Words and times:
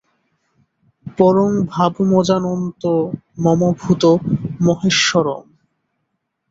পরং 1.17 1.49
ভাবমজানন্তো 1.71 2.93
মম 3.43 3.61
ভূত 3.79 4.03
মহেশ্বরম্। 4.65 5.47